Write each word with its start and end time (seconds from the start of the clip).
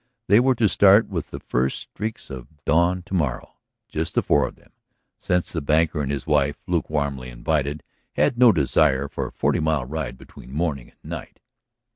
They 0.27 0.39
were 0.39 0.55
to 0.55 0.67
start 0.67 1.09
with 1.09 1.29
the 1.29 1.39
first 1.39 1.77
streaks 1.79 2.31
of 2.31 2.65
dawn 2.65 3.03
to 3.03 3.13
morrow, 3.13 3.57
just 3.87 4.15
the 4.15 4.23
four 4.23 4.47
of 4.47 4.55
them, 4.55 4.71
since 5.19 5.51
the 5.51 5.61
banker 5.61 6.01
and 6.01 6.11
his 6.11 6.25
wife, 6.25 6.57
lukewarmly 6.65 7.29
invited, 7.29 7.83
had 8.13 8.35
no 8.35 8.51
desire 8.51 9.07
for 9.07 9.27
a 9.27 9.31
forty 9.31 9.59
mile 9.59 9.85
ride 9.85 10.17
between 10.17 10.51
morning 10.53 10.89
and 10.89 11.05
night. 11.11 11.39